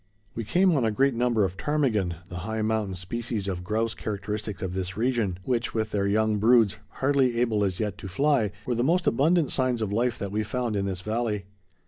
We 0.33 0.43
came 0.43 0.71
on 0.71 0.83
a 0.83 0.89
great 0.89 1.13
number 1.13 1.45
of 1.45 1.57
ptarmigan—the 1.57 2.37
high 2.37 2.63
mountain 2.63 2.95
species 2.95 3.47
of 3.47 3.63
grouse 3.63 3.93
characteristic 3.93 4.63
of 4.63 4.73
this 4.73 4.97
region,—which, 4.97 5.75
with 5.75 5.91
their 5.91 6.07
young 6.07 6.39
broods 6.39 6.79
hardly 7.05 7.37
able 7.39 7.63
as 7.63 7.79
yet 7.79 7.99
to 7.99 8.07
fly, 8.07 8.51
were 8.65 8.73
the 8.73 8.83
most 8.83 9.05
abundant 9.05 9.51
signs 9.51 9.79
of 9.79 9.93
life 9.93 10.17
that 10.17 10.31
we 10.31 10.41
found 10.41 10.75
in 10.75 10.85
this 10.87 11.01
valley. 11.01 11.45